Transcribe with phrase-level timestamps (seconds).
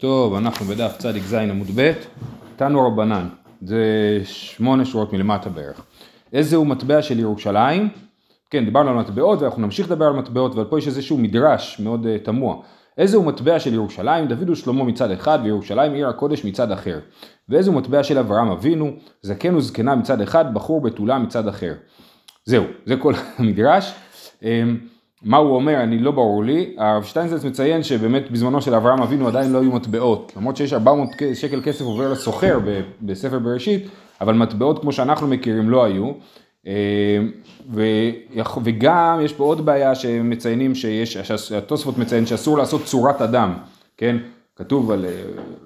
[0.00, 1.92] טוב, אנחנו בדף צדיק ז' עמוד ב',
[2.56, 3.28] תנו רבנן,
[3.62, 3.80] זה
[4.24, 5.84] שמונה שורות מלמטה בערך.
[6.32, 7.88] איזה הוא מטבע של ירושלים?
[8.50, 12.06] כן, דיברנו על מטבעות ואנחנו נמשיך לדבר על מטבעות, אבל פה יש איזשהו מדרש מאוד
[12.06, 12.56] uh, תמוה.
[12.98, 14.28] איזה הוא מטבע של ירושלים?
[14.28, 16.98] דוד ושלמה מצד אחד וירושלים עיר הקודש מצד אחר.
[17.48, 18.92] ואיזה הוא מטבע של אברהם אבינו?
[19.22, 21.74] זקן וזקנה מצד אחד, בחור בתולה מצד אחר.
[22.44, 23.94] זהו, זה כל המדרש.
[25.22, 29.28] מה הוא אומר, אני לא ברור לי, הרב שטיינזלץ מציין שבאמת בזמנו של אברהם אבינו
[29.28, 32.58] עדיין לא היו מטבעות, למרות שיש 400 שקל כסף עובר לסוחר
[33.02, 33.88] בספר בראשית,
[34.20, 36.10] אבל מטבעות כמו שאנחנו מכירים לא היו,
[36.66, 36.72] אה,
[38.64, 43.54] וגם יש פה עוד בעיה שמציינים שיש, שהתוספות מציין שאסור לעשות צורת אדם,
[43.96, 44.16] כן,
[44.56, 45.10] כתוב על, אה,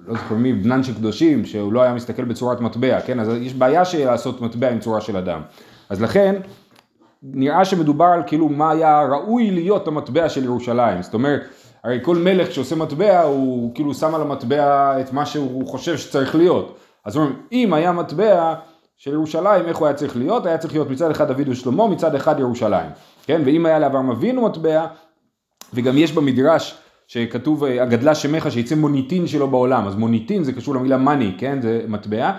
[0.07, 3.53] לא זוכר מי, בנן של קדושים, שהוא לא היה מסתכל בצורת מטבע, כן, אז יש
[3.53, 5.41] בעיה של לעשות מטבע עם צורה של אדם,
[5.89, 6.35] אז לכן
[7.23, 11.41] נראה שמדובר על כאילו מה היה ראוי להיות המטבע של ירושלים, זאת אומרת,
[11.83, 16.35] הרי כל מלך שעושה מטבע הוא כאילו שם על המטבע את מה שהוא חושב שצריך
[16.35, 18.53] להיות, אז אומרים אם היה מטבע
[18.97, 20.45] של ירושלים איך הוא היה צריך להיות?
[20.45, 22.89] היה צריך להיות מצד אחד דוד ושלמה, מצד אחד ירושלים,
[23.25, 23.41] כן?
[23.45, 24.87] ואם היה לאברהם אבינו מטבע,
[25.73, 30.97] וגם יש במדרש שכתוב הגדלה שמך שיצא מוניטין שלו בעולם, אז מוניטין זה קשור למילה
[30.97, 31.61] מאני, כן?
[31.61, 32.31] זה מטבע,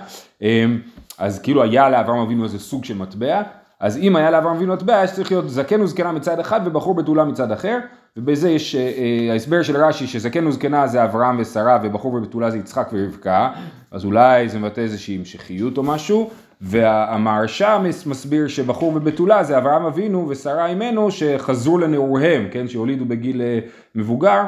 [0.43, 0.81] אמ,
[1.19, 3.43] אז כאילו היה לאברהם אבינו איזה סוג של מטבע,
[3.83, 7.25] אז אם היה לאברהם אבינו מטבע, היה צריך להיות זקן וזקנה מצד אחד ובחור בתולה
[7.25, 7.79] מצד אחר,
[8.17, 12.59] ובזה יש אה, אה, ההסבר של רש"י שזקן וזקנה זה אברהם ושרה ובחור ובתולה זה
[12.59, 13.49] יצחק ורבקה,
[13.91, 20.29] אז אולי זה מבטא איזושהי המשכיות או משהו, והמהרש"א מסביר שבחור ובתולה זה אברהם אבינו
[20.29, 23.59] ושרה אימנו שחזרו לנעוריהם, כן, שהולידו בגיל אה,
[23.95, 24.43] מבוגר,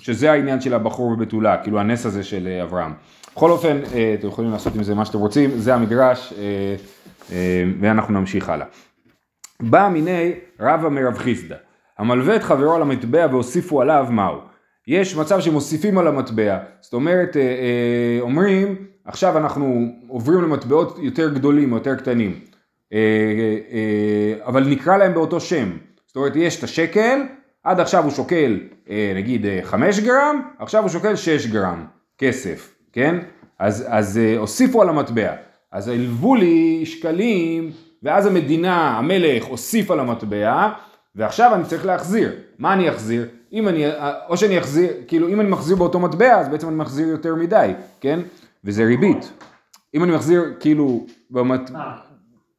[0.00, 2.92] שזה העניין של הבחור ובתולה, כאילו הנס הזה של אה, אברהם.
[3.36, 3.78] בכל אופן,
[4.18, 6.34] אתם יכולים לעשות עם זה מה שאתם רוצים, זה המדרש.
[7.32, 8.66] אה, ואנחנו נמשיך הלאה.
[9.62, 11.56] בא מיני רבא מרב חיסדא,
[11.98, 14.38] המלווה את חברו על המטבע והוסיפו עליו מהו.
[14.86, 21.34] יש מצב שמוסיפים על המטבע, זאת אומרת אה, אה, אומרים עכשיו אנחנו עוברים למטבעות יותר
[21.34, 22.40] גדולים, יותר קטנים,
[24.44, 25.76] אבל נקרא להם באותו שם,
[26.06, 27.20] זאת אומרת יש את השקל,
[27.64, 28.60] עד עכשיו הוא שוקל
[29.14, 31.86] נגיד 5 גרם, עכשיו הוא שוקל 6 גרם
[32.18, 33.18] כסף, כן?
[33.58, 35.47] אז, אז הוסיפו על המטבע.
[35.72, 37.70] אז הלוו לי שקלים,
[38.02, 40.68] ואז המדינה, המלך, הוסיף על המטבע,
[41.14, 42.32] ועכשיו אני צריך להחזיר.
[42.58, 43.26] מה אני אחזיר?
[43.52, 43.84] אם אני,
[44.28, 47.72] או שאני אחזיר, כאילו אם אני מחזיר באותו מטבע, אז בעצם אני מחזיר יותר מדי,
[48.00, 48.20] כן?
[48.64, 49.32] וזה ריבית.
[49.94, 51.70] אם אני מחזיר כאילו במת...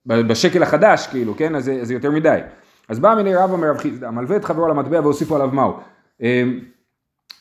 [0.06, 1.56] בשקל החדש, כאילו, כן?
[1.56, 2.40] אז זה, יותר מדי.
[2.90, 5.74] אז בא מיני רבא מרב חיסדא, מלווה את חברו על המטבע והוסיפו עליו מהו.
[6.22, 6.60] אמ,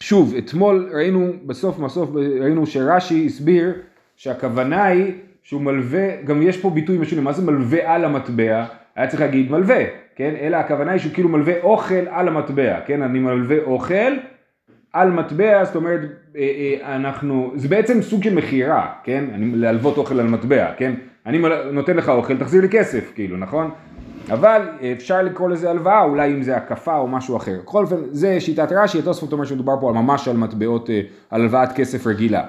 [0.00, 3.72] שוב, אתמול ראינו, בסוף בסוף ראינו שרש"י הסביר
[4.16, 5.12] שהכוונה היא
[5.48, 8.64] שהוא מלווה, גם יש פה ביטוי משונה, מה זה מלווה על המטבע?
[8.97, 9.84] היה צריך להגיד מלווה,
[10.16, 10.34] כן?
[10.41, 13.03] אלא הכוונה היא שהוא כאילו מלווה אוכל על המטבע, כן?
[13.03, 14.12] אני מלווה אוכל
[14.92, 16.00] על מטבע, זאת אומרת,
[16.36, 19.25] אה, אה, אנחנו, זה בעצם סוג של מכירה, כן?
[19.34, 20.94] אני להלוות אוכל על מטבע, כן?
[21.26, 21.42] אני
[21.72, 23.70] נותן לך אוכל, תחזיר לי כסף, כאילו, נכון?
[24.30, 24.62] אבל
[24.97, 27.59] אפשר לקרוא לזה הלוואה, אולי אם זה הקפה או משהו אחר.
[27.62, 31.72] בכל אופן, זה שיטת רש"י, התוספות אומר שמדובר פה ממש על מטבעות, אה, על הלוואת
[31.72, 32.44] כסף רגילה.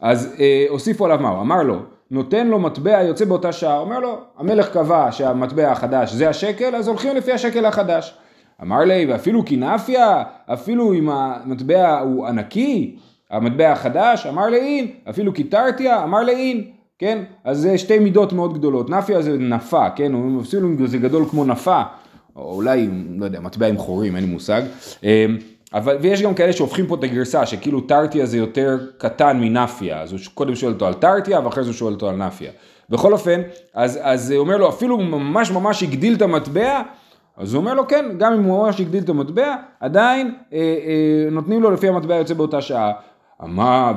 [0.00, 0.36] אז
[0.68, 1.40] הוסיפו עליו מהו?
[1.40, 6.28] אמר לו, נותן לו מטבע יוצא באותה שעה, אומר לו, המלך קבע שהמטבע החדש זה
[6.28, 8.14] השקל, אז הולכים לפי השקל החדש.
[8.62, 12.96] אמר לי, ואפילו קינפיה, אפילו אם המטבע הוא ענקי,
[13.30, 16.64] המטבע החדש, אמר לאין, אפילו קיטרתיה, אמר לאין,
[16.98, 17.22] כן?
[17.44, 20.12] אז זה שתי מידות מאוד גדולות, נפיה זה נפה, כן?
[20.40, 21.82] אפילו אם זה גדול כמו נפה,
[22.36, 22.88] או אולי,
[23.18, 24.62] לא יודע, מטבע עם חורים, אין לי מושג.
[25.76, 30.12] אבל, ויש גם כאלה שהופכים פה את הגרסה, שכאילו טרטיה זה יותר קטן מנפיה, אז
[30.12, 32.50] הוא קודם שואל אותו על טרטיה, ואחרי זה הוא שואל אותו על נפיה.
[32.90, 33.40] בכל אופן,
[33.74, 36.82] אז, אז הוא אומר לו, אפילו ממש ממש הגדיל את המטבע,
[37.36, 41.30] אז הוא אומר לו, כן, גם אם הוא ממש הגדיל את המטבע, עדיין אה, אה,
[41.30, 42.92] נותנים לו לפי המטבע יוצא באותה שעה.
[43.44, 43.92] אמר,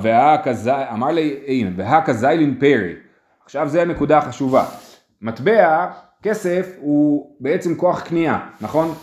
[0.94, 2.94] אמר לי, הנה, והכה זיילין פרי.
[3.46, 4.66] עכשיו זה הנקודה החשובה.
[5.22, 5.88] מטבע,
[6.23, 8.94] כסף, הוא בעצם כוח קנייה, נכון?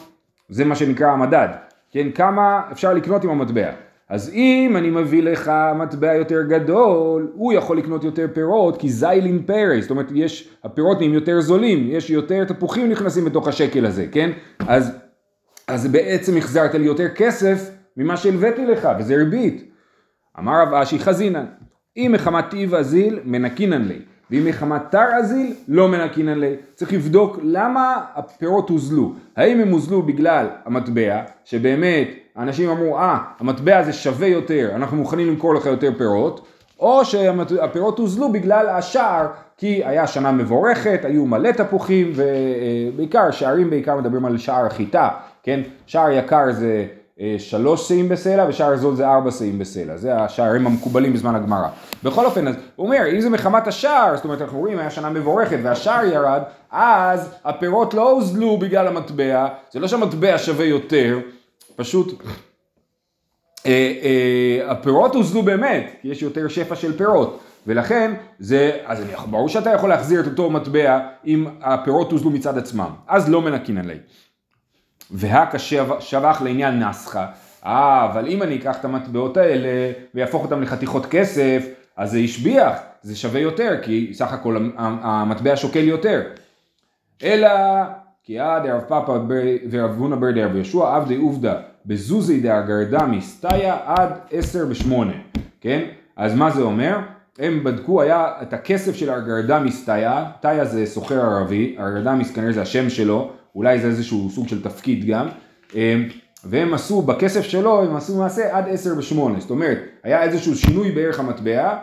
[0.48, 1.48] זה מה שנקרא המדד.
[1.96, 3.70] כן, כמה אפשר לקנות עם המטבע.
[4.08, 9.43] אז אם אני מביא לך מטבע יותר גדול, הוא יכול לקנות יותר פירות, כי זיילין
[9.43, 14.06] פרי, זאת אומרת, יש, הפירות נהיים יותר זולים, יש יותר תפוחים נכנסים בתוך השקל הזה,
[14.12, 14.31] כן?
[14.58, 14.98] אז,
[15.69, 19.70] אז בעצם החזרת לי יותר כסף ממה שהלוויתי לך, וזה ריבית.
[20.38, 21.44] אמר רב אשי חזינן,
[21.96, 23.99] אם מחמת טיב אזיל, מנקינן לי.
[24.31, 26.55] ואם מחמת תר אזיל, לא מנקינן לי.
[26.75, 29.12] צריך לבדוק למה הפירות הוזלו.
[29.37, 35.28] האם הם הוזלו בגלל המטבע, שבאמת אנשים אמרו, אה, המטבע הזה שווה יותר, אנחנו מוכנים
[35.28, 36.46] למכור לך יותר פירות,
[36.81, 39.26] או שהפירות הוזלו בגלל השער,
[39.56, 45.08] כי היה שנה מבורכת, היו מלא תפוחים, ובעיקר, שערים בעיקר מדברים על שער החיטה,
[45.43, 45.61] כן?
[45.87, 46.84] שער יקר זה אה,
[47.38, 51.68] שלוש שאים בסלע ושער זול זה ארבע שאים בסלע, זה השערים המקובלים בזמן הגמרא.
[52.02, 55.10] בכל אופן, אז הוא אומר, אם זה מחמת השער, זאת אומרת אנחנו רואים, היה שנה
[55.10, 61.18] מבורכת והשער ירד, אז הפירות לא הוזלו בגלל המטבע, זה לא שהמטבע שווה יותר,
[61.76, 62.22] פשוט
[63.66, 67.40] אה, אה, הפירות הוזלו באמת, כי יש יותר שפע של פירות.
[67.66, 72.58] ולכן זה, אז אני, ברור שאתה יכול להחזיר את אותו מטבע אם הפירות הוזלו מצד
[72.58, 73.98] עצמם, אז לא מנקין עלי.
[75.11, 75.58] והכה
[76.00, 77.26] שבח לעניין נסחה,
[77.67, 81.67] אה, אבל אם אני אקח את המטבעות האלה ויהפוך אותם לחתיכות כסף,
[81.97, 82.73] אז זה השביח,
[83.03, 86.23] זה שווה יותר, כי סך הכל המטבע שוקל יותר.
[87.23, 87.49] אלא
[88.25, 89.19] כי עד ערב פאפא
[89.70, 91.55] ורב הונא בר דרב יהושע עבדי עובדא
[91.87, 95.12] בזוזי דאגרדה מסתיה עד עשר בשמונה,
[95.61, 95.85] כן?
[96.17, 96.99] אז מה זה אומר?
[97.38, 102.62] הם בדקו היה את הכסף של ארגרדמיס תאיה, תאיה זה סוחר ערבי, ארגרדמיס כנראה זה
[102.62, 105.29] השם שלו, אולי זה איזשהו סוג של תפקיד גם,
[105.75, 106.08] אמ,
[106.44, 110.91] והם עשו בכסף שלו, הם עשו מעשה עד עשר ושמונה, זאת אומרת, היה איזשהו שינוי
[110.91, 111.79] בערך המטבע,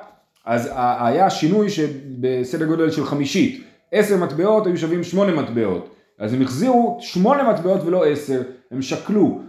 [0.46, 6.42] אז היה שינוי שבסדר גודל של חמישית, עשר מטבעות היו שווים שמונה מטבעות, אז הם
[6.42, 8.42] החזירו שמונה מטבעות ולא עשר,
[8.72, 9.40] הם שקלו,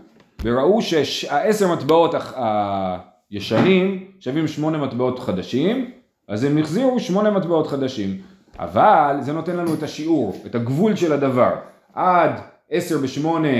[0.44, 2.14] וראו שהעשר מטבעות
[3.30, 5.90] ישנים שווים שמונה מטבעות חדשים,
[6.28, 8.16] אז הם החזירו שמונה מטבעות חדשים.
[8.58, 11.50] אבל זה נותן לנו את השיעור, את הגבול של הדבר.
[11.94, 13.58] עד עשר בשמונה,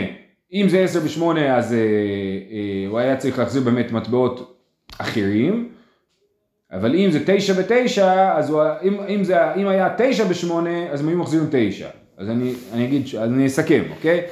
[0.52, 4.56] אם זה עשר בשמונה אז אה, אה, הוא היה צריך להחזיר באמת מטבעות
[4.98, 5.69] אחרים,
[6.72, 11.00] אבל אם זה תשע בתשע, אז הוא, אם, אם, זה, אם היה תשע בשמונה, אז
[11.00, 11.88] הם היו מחזירים תשע.
[12.19, 14.22] אז אני, אני אגיד, אז אני אסכם, אוקיי?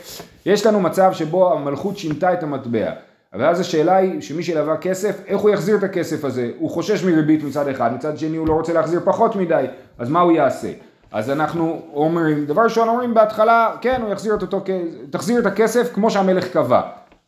[0.46, 2.93] יש לנו מצב שבו המלכות שינתה את המטבע.
[3.32, 6.50] אבל אז השאלה היא שמי שלווה כסף, איך הוא יחזיר את הכסף הזה?
[6.58, 9.64] הוא חושש מריבית מצד אחד, מצד שני הוא לא רוצה להחזיר פחות מדי,
[9.99, 10.69] אז מה הוא יעשה?
[11.12, 14.64] אז אנחנו אומרים, דבר ראשון אומרים בהתחלה, כן, הוא יחזיר את אותו,
[15.11, 16.81] תחזיר את הכסף כמו שהמלך קבע,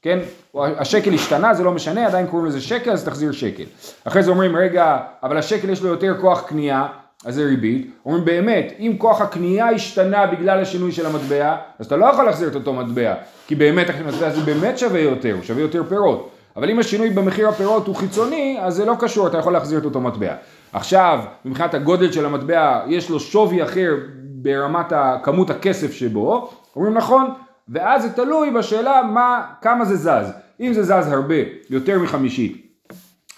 [0.02, 0.18] כן?
[0.54, 3.64] השקל השתנה, זה לא משנה, עדיין קוראים לזה שקל, אז תחזיר שקל.
[4.04, 6.86] אחרי זה אומרים, רגע, אבל השקל יש לו יותר כוח קנייה,
[7.24, 7.90] אז זה ריבית.
[8.06, 12.48] אומרים באמת, אם כוח הקנייה השתנה בגלל השינוי של המטבע, אז אתה לא יכול להחזיר
[12.48, 13.14] את אותו מטבע,
[13.46, 16.30] כי באמת המטבע הזה באמת שווה יותר, הוא שווה יותר פירות.
[16.56, 19.84] אבל אם השינוי במחיר הפירות הוא חיצוני, אז זה לא קשור, אתה יכול להחזיר את
[19.84, 20.34] אותו מטבע.
[20.74, 24.92] עכשיו, מבחינת הגודל של המטבע, יש לו שווי אחר ברמת
[25.22, 27.30] כמות הכסף שבו, אומרים נכון,
[27.68, 30.32] ואז זה תלוי בשאלה מה, כמה זה זז.
[30.60, 31.34] אם זה זז הרבה,
[31.70, 32.66] יותר מחמישית,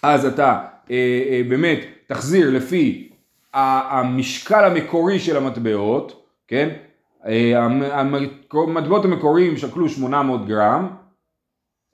[0.02, 0.58] אז אתה
[0.90, 3.08] אה, אה, באמת תחזיר לפי
[3.54, 6.68] המשקל המקורי של המטבעות, כן?
[7.26, 7.64] אה,
[8.52, 10.88] המטבעות המקוריים שקלו 800 גרם,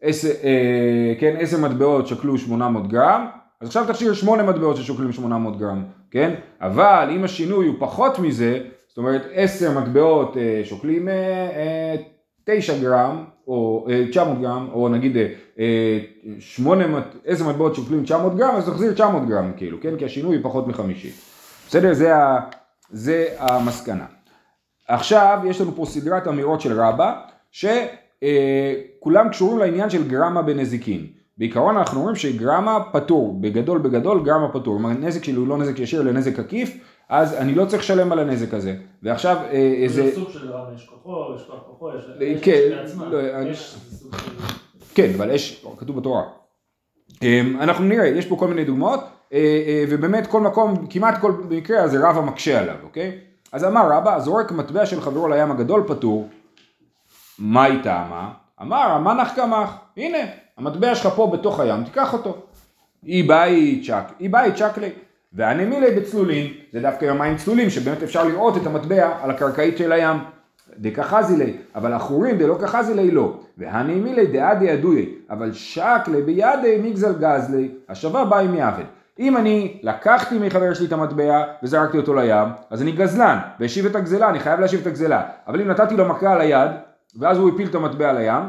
[0.02, 3.26] עשר, אה, כן, עשר מטבעות שקלו 800 גרם,
[3.62, 6.34] אז עכשיו תשאיר 8 מטבעות ששוקלים 800 גרם, כן?
[6.60, 11.08] אבל אם השינוי הוא פחות מזה, זאת אומרת 10 מטבעות אה, שוקלים
[12.44, 15.16] 9 גרם, או 900 גרם, או נגיד
[16.38, 16.84] 8,
[17.26, 19.96] 10 מטבעות שוקלים 900 גרם, אז תחזיר 900 גרם כאילו, כן?
[19.98, 21.14] כי השינוי הוא פחות מחמישית.
[21.68, 21.94] בסדר?
[21.94, 22.40] זה, ה,
[22.90, 24.06] זה המסקנה.
[24.88, 27.20] עכשיו יש לנו פה סדרת אמירות של רבא,
[27.50, 31.21] שכולם קשורים לעניין של גרמה בנזיקין.
[31.38, 34.76] בעיקרון אנחנו אומרים שגרמה פטור, בגדול בגדול גרמה פטור.
[34.76, 36.76] אם הנזק שלי הוא לא נזק ישיר אלא נזק עקיף,
[37.08, 38.76] אז אני לא צריך לשלם על הנזק הזה.
[39.02, 40.02] ועכשיו איזה...
[40.02, 42.04] זה סוג של גרמה, יש כוחו, יש כוח כוחו, יש...
[42.42, 42.60] כן,
[43.10, 43.18] לא,
[43.50, 43.76] יש
[44.94, 46.22] כן, אבל יש, כתוב בתורה.
[47.22, 49.00] אמ, אנחנו נראה, יש פה כל מיני דוגמאות.
[49.32, 53.18] אה, אה, ובאמת כל מקום, כמעט כל מקרה, אז רבא מקשה עליו, אוקיי?
[53.52, 56.28] אז אמר רבא, זורק מטבע של חברו לים הגדול פטור,
[57.38, 58.32] מה היא טעמה?
[58.62, 60.18] אמר, המנח קמח, הנה,
[60.58, 62.36] המטבע שלך פה בתוך הים, תיקח אותו.
[63.06, 64.90] אי בית צ'ק, אי בית צ'ק לי.
[65.32, 70.16] והנמילי בצלולין, זה דווקא יומיים צלולים, שבאמת אפשר לראות את המטבע על הקרקעית של הים.
[70.78, 73.38] דקחזי לי, אבל אחורים דלא כחזי לי לא.
[73.58, 78.84] והנמילי דעדי ידוי, אבל שק לי בידי מגזל גזלי, השווה בא עם יעבד.
[79.18, 83.96] אם אני לקחתי מחבר שלי את המטבע וזרקתי אותו לים, אז אני גזלן, והשיב את
[83.96, 85.22] הגזלה, אני חייב להשיב את הגזלה.
[85.46, 86.70] אבל אם נתתי לו מכה על היד,
[87.18, 88.42] ואז הוא הפיל את המטבע לים,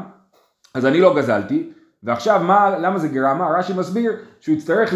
[0.74, 1.70] אז אני לא גזלתי,
[2.04, 3.58] ועכשיו מה, למה זה גרמה?
[3.58, 4.94] רש"י מסביר שהוא יצטרך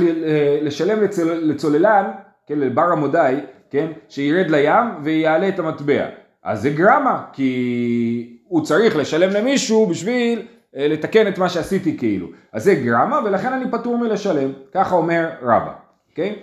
[0.63, 2.05] לשלם לצול, לצוללן,
[2.47, 3.37] כן, לבר המודאי,
[3.71, 6.07] כן, שירד לים ויעלה את המטבע.
[6.45, 10.43] אז זה גרמה, כי הוא צריך לשלם למישהו בשביל
[10.77, 12.27] אה, לתקן את מה שעשיתי כאילו.
[12.53, 15.73] אז זה גרמה ולכן אני פטור מלשלם, ככה אומר רבא,
[16.11, 16.37] אוקיי?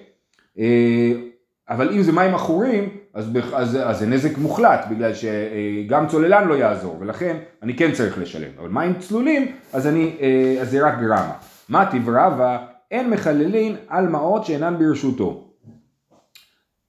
[0.60, 1.12] אה,
[1.70, 6.54] אבל אם זה מים עכורים, אז, אז, אז זה נזק מוחלט, בגלל שגם צוללן לא
[6.54, 8.50] יעזור, ולכן אני כן צריך לשלם.
[8.60, 11.34] אבל מים צלולים, אז, אני, אה, אז זה רק גרמה.
[11.70, 12.58] מה טיב רבא?
[12.92, 15.48] אין מחללין על מעות שאינן ברשותו.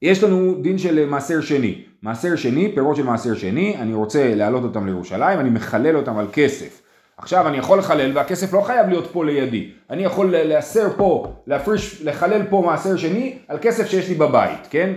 [0.02, 1.83] יש לנו דין של מעשר שני.
[2.02, 6.26] מעשר שני, פירות של מעשר שני, אני רוצה להעלות אותם לירושלים, אני מחלל אותם על
[6.33, 6.83] כסף.
[7.16, 12.02] עכשיו אני יכול לחלל והכסף לא חייב להיות פה לידי, אני יכול להסר פה, להפריש,
[12.02, 14.92] לחלל פה מעשר שני על כסף שיש לי בבית, כן?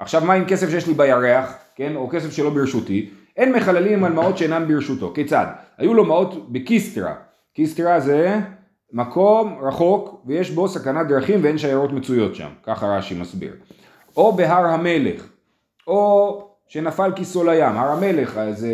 [0.00, 1.96] עכשיו מה עם כסף שיש לי בירח, כן?
[1.96, 3.10] או כסף שלא ברשותי?
[3.36, 5.46] אין מחללים על מעות שאינן ברשותו, כיצד?
[5.78, 7.14] היו לו מעות בקיסטרה,
[7.54, 8.38] קיסטרה זה
[8.92, 13.52] מקום רחוק ויש בו סכנת דרכים ואין שיירות מצויות שם, ככה רש"י מסביר.
[14.16, 15.26] או בהר המלך,
[15.86, 18.66] או שנפל כיסו לים, הר המלך, אז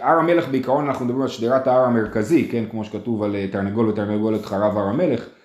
[0.00, 3.88] הר המלך בעיקרון אנחנו מדברים על שדרת ההר המרכזי, כן, כמו שכתוב על אה, תרנגול
[3.88, 5.41] ותרנגולת חרב הר המלך, אה, אה,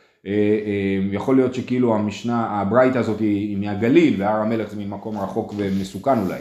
[1.12, 6.39] יכול להיות שכאילו המשנה, הברייתא הזאת היא מהגליל והר המלך זה ממקום רחוק ומסוכן אולי.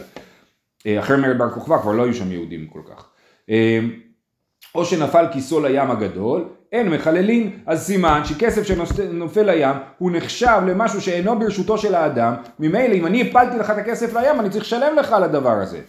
[0.99, 3.09] אחרי מרד בר כוכבא כבר לא היו שם יהודים כל כך.
[4.75, 11.01] או שנפל כיסו לים הגדול, אין מחללים, אז סימן שכסף שנופל לים הוא נחשב למשהו
[11.01, 14.95] שאינו ברשותו של האדם, ממילא אם אני הפלתי לך את הכסף לים אני צריך לשלם
[14.95, 15.79] לך על הדבר הזה.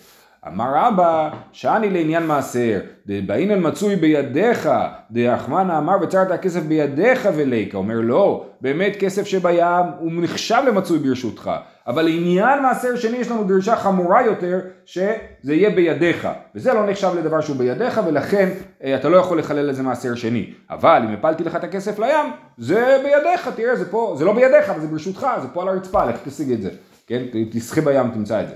[0.47, 4.71] אמר רבא, שאני לעניין מעשר, דבעינן מצוי בידיך,
[5.11, 11.51] דאחמנה אמר בצרת הכסף בידיך וליקה, אומר לא, באמת כסף שבים הוא נחשב למצוי ברשותך,
[11.87, 17.11] אבל לעניין מעשר שני יש לנו דרישה חמורה יותר, שזה יהיה בידיך, וזה לא נחשב
[17.19, 18.49] לדבר שהוא בידיך, ולכן
[18.85, 22.27] אה, אתה לא יכול לחלל איזה מעשר שני, אבל אם הפלתי לך את הכסף לים,
[22.59, 26.05] זה בידיך, תראה, זה פה, זה לא בידיך, אבל זה ברשותך, זה פה על הרצפה,
[26.05, 26.71] לך תשיג את זה,
[27.07, 28.55] כן, תשחה בים, תמצא את זה.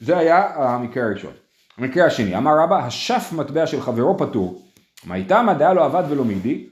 [0.00, 1.32] זה היה המקרה הראשון.
[1.78, 4.62] המקרה השני, אמר רבא, השף מטבע של חברו פטור.
[5.06, 6.66] מה איתה מדעה לו עבד ולא מידי,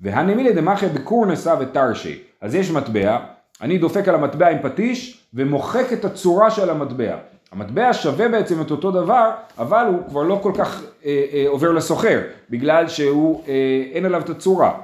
[0.00, 2.18] והנמילי דמחיה בקורנסה ותרשי.
[2.40, 3.18] אז יש מטבע,
[3.60, 7.16] אני דופק על המטבע עם פטיש ומוחק את הצורה של המטבע.
[7.52, 11.72] המטבע שווה בעצם את אותו דבר, אבל הוא כבר לא כל כך אה, אה, עובר
[11.72, 14.80] לסוחר, בגלל שהוא, אה, אין עליו את הצורה.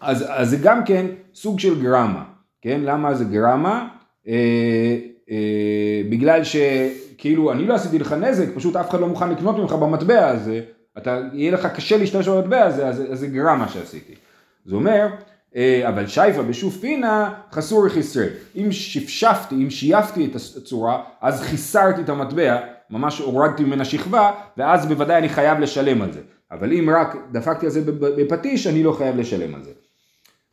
[0.00, 2.24] אז, זה גם כן סוג של גרמה,
[2.62, 2.80] כן?
[2.84, 3.88] למה זה גרמה?
[4.28, 4.96] אה,
[6.10, 10.28] בגלל שכאילו אני לא עשיתי לך נזק, פשוט אף אחד לא מוכן לקנות ממך במטבע
[10.28, 10.60] הזה,
[10.98, 14.14] אתה, יהיה לך קשה להשתמש במטבע הזה, אז, אז זה גרם מה שעשיתי.
[14.64, 15.06] זה אומר,
[15.56, 18.26] אה, אבל שייפה בשופינה חסור חסרי.
[18.56, 24.86] אם שפשפתי, אם שייפתי את הצורה, אז חיסרתי את המטבע, ממש הורדתי ממנה שכבה, ואז
[24.86, 26.20] בוודאי אני חייב לשלם על זה.
[26.50, 27.80] אבל אם רק דפקתי על זה
[28.16, 29.70] בפטיש, אני לא חייב לשלם על זה.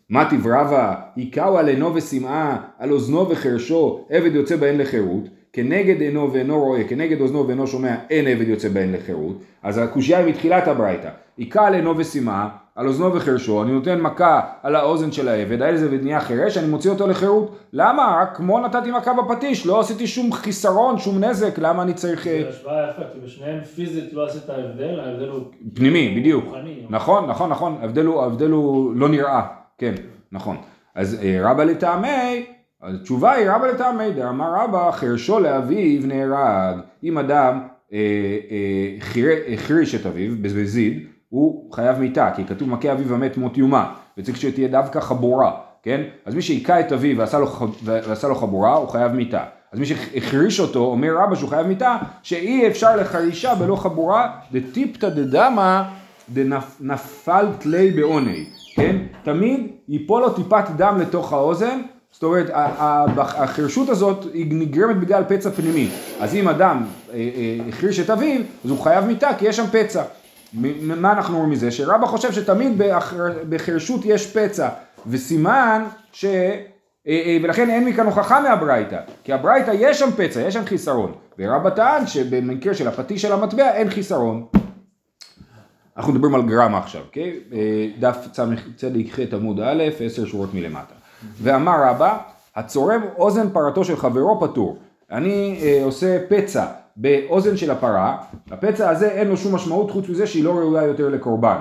[0.10, 6.34] מה תברבה, היכאו על עינו ושמאה, על אוזנו וחרשו, עבד יוצא בהן לחירות, כנגד עינו
[6.34, 10.68] ואינו רואה, כנגד אוזנו ואינו שומע, אין עבד יוצא בהן לחירות, אז הקושייה היא מתחילת
[10.68, 15.76] הברייתא, היכה על עינו ושמאה, על אוזנו וחרשו, אני נותן מכה על האוזן של העבד,
[15.76, 17.56] זה ונהיה חירש, אני מוציא אותו לחירות.
[17.74, 18.18] למה?
[18.22, 22.24] רק כמו נתתי מכה בפטיש, לא עשיתי שום חיסרון, שום נזק, למה אני צריך...
[22.24, 25.40] זה השוואה יפה, כי בשניהם פיזית לא עשית הבדל, ההבדל הוא...
[25.74, 26.46] פנימי, בדיוק.
[26.90, 29.63] נכון, נכון, נכון, ההבדל הוא לא נראה.
[29.78, 29.94] כן,
[30.32, 30.58] נכון.
[30.96, 32.46] אז אה, רבא לטעמי,
[32.82, 36.78] התשובה היא רבא לטעמי, דאמר רבא חרשו לאביו נהרג.
[37.04, 37.60] אם אדם
[37.94, 37.98] אה,
[38.52, 43.94] אה, החריש את אביו בזיד, הוא חייב מיתה, כי כתוב מכה אביו המת מות יומה,
[44.18, 45.52] וצריך שתהיה דווקא חבורה,
[45.84, 46.02] כן?
[46.26, 47.48] אז מי שהיכה את אביו ועשה לו,
[47.84, 49.44] ועשה לו חבורה, הוא חייב מיתה.
[49.72, 55.10] אז מי שהחריש אותו, אומר רבא שהוא חייב מיתה, שאי אפשר לחרישה בלא חבורה, דטיפתא
[55.10, 55.82] דדמא
[56.30, 58.46] דנפלת לי בעוני.
[58.76, 58.96] כן?
[59.24, 62.50] תמיד ייפול לו טיפת דם לתוך האוזן, זאת אומרת
[63.18, 65.90] החרשות הזאת היא נגרמת בגלל פצע פנימי,
[66.20, 69.66] אז אם אדם אה, אה, החריש את אביו, אז הוא חייב מיתה כי יש שם
[69.72, 70.04] פצע.
[70.82, 71.72] מה אנחנו רואים מזה?
[71.72, 72.82] שרבא חושב שתמיד
[73.50, 74.70] בחרשות יש פצע,
[75.08, 76.26] וסימן ש...
[77.08, 81.70] אה, ולכן אין מכאן הוכחה מהברייתא, כי הברייתא יש שם פצע, יש שם חיסרון, ורבא
[81.70, 84.46] טען שבמקרה של הפטיש של המטבע אין חיסרון.
[85.98, 87.40] אנחנו מדברים על גרמה עכשיו, אוקיי?
[88.00, 90.94] דף צ"ח עמוד א', עשר שורות מלמטה.
[91.42, 92.18] ואמר רבא,
[92.56, 94.78] הצורם אוזן פרתו של חברו פטור.
[95.12, 96.66] אני אה, עושה פצע
[96.98, 98.18] באוזן של הפרה,
[98.52, 101.58] הפצע הזה אין לו שום משמעות חוץ מזה שהיא לא ראויה יותר לקורבן.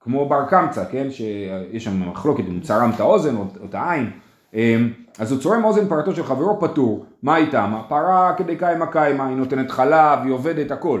[0.00, 1.10] כמו בר קמצא, כן?
[1.10, 4.10] שיש שם מחלוקת אם הוא צרם את האוזן או, את העין.
[4.54, 4.76] אה,
[5.18, 7.72] אז הוא צורם אוזן פרתו של חברו פטור, מה איתם?
[7.74, 11.00] הפרה כדי קיימה קיימה, היא נותנת חלב, היא עובדת הכל.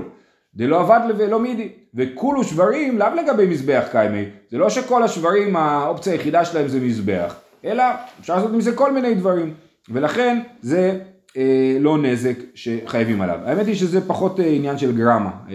[0.56, 1.68] דלא עבד ולא מידי.
[1.94, 4.24] וכולו שברים לאו לגבי מזבח קיימי.
[4.50, 7.84] זה לא שכל השברים האופציה היחידה שלהם זה מזבח, אלא
[8.20, 9.54] אפשר לעשות מזה כל מיני דברים.
[9.88, 10.98] ולכן זה
[11.36, 13.38] אה, לא נזק שחייבים עליו.
[13.44, 15.54] האמת היא שזה פחות אה, עניין של גרמה אה,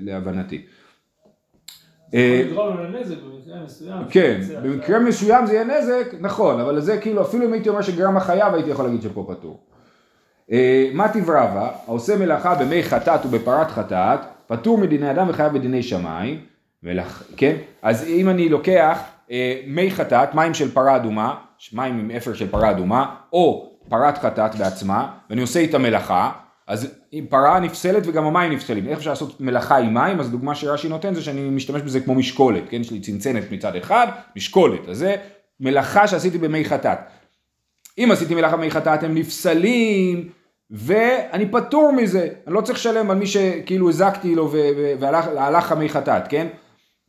[0.00, 0.62] להבנתי.
[2.14, 2.42] אה,
[4.10, 8.20] כן, במקרה מסוים זה יהיה נזק, נכון, אבל זה כאילו, אפילו אם הייתי אומר שגרמה
[8.20, 9.60] חייב, הייתי יכול להגיד שפה פטור.
[10.52, 16.40] אה, מה תברבה, העושה מלאכה במי חטאת ובפרת חטאת, פטור מדיני אדם וחייב בדיני שמיים,
[16.82, 17.22] ולכ...
[17.36, 17.56] כן?
[17.82, 19.00] אז אם אני לוקח
[19.30, 21.34] אה, מי חטאת, מים של פרה אדומה,
[21.72, 26.32] מים עם אפר של פרה אדומה, או פרת חטאת בעצמה, ואני עושה איתה מלאכה,
[26.66, 28.88] אז אם פרה נפסלת וגם המים נפסלים.
[28.88, 30.20] איך אפשר לעשות מלאכה עם מים?
[30.20, 32.80] אז הדוגמה שרש"י נותן זה שאני משתמש בזה כמו משקולת, כן?
[32.80, 34.88] יש לי צנצנת מצד אחד, משקולת.
[34.88, 35.16] אז זה
[35.60, 36.98] מלאכה שעשיתי במי חטאת.
[37.98, 40.28] אם עשיתי מלאכה במי חטאת הם נפסלים,
[40.70, 42.28] ואני פטור מזה.
[42.46, 44.52] אני לא צריך לשלם על מי שכאילו הזקתי לו
[44.98, 46.46] והלך המי חטאת, כן?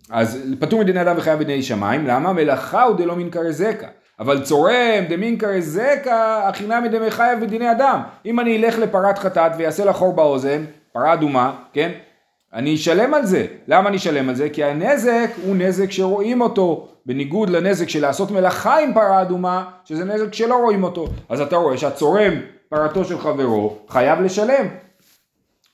[0.09, 2.33] אז פטור מדיני אדם וחייב בדיני שמיים, למה?
[2.33, 3.87] מלאכה הוא דלא מינקרי זקה.
[4.19, 8.01] אבל צורם דמינקרי זקה, החינמי דמי חייב בדיני אדם.
[8.25, 11.91] אם אני אלך לפרת חטאת ויעשה לה חור באוזן, פרה אדומה, כן?
[12.53, 13.45] אני אשלם על זה.
[13.67, 14.49] למה אני אשלם על זה?
[14.49, 20.05] כי הנזק הוא נזק שרואים אותו, בניגוד לנזק של לעשות מלאכה עם פרה אדומה, שזה
[20.05, 21.07] נזק שלא רואים אותו.
[21.29, 22.33] אז אתה רואה שהצורם
[22.69, 24.65] פרתו של חברו חייב לשלם.